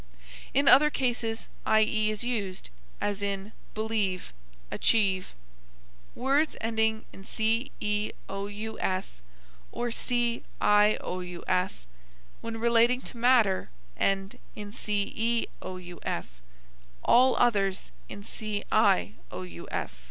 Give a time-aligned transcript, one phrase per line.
[0.51, 4.33] In other cases ie is used, as in believe,
[4.71, 5.35] achieve.
[6.15, 11.87] Words ending in ceous or cious,
[12.41, 16.41] when relating to matter, end in ceous;
[17.03, 19.99] all others in cious.